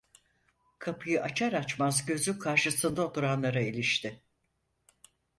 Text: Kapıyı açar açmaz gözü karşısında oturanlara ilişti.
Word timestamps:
Kapıyı 0.79 1.23
açar 1.23 1.53
açmaz 1.53 2.05
gözü 2.05 2.39
karşısında 2.39 3.07
oturanlara 3.07 3.61
ilişti. 3.61 4.21